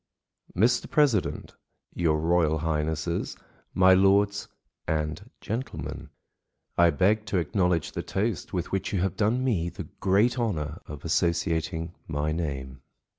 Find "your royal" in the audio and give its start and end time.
1.93-2.57